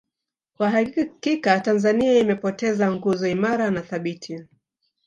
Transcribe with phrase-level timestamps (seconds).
[0.57, 4.45] Kwa hakika Tanzania imepoteza nguzo imara na thabiti